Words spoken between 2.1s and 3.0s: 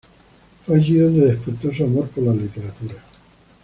la literatura.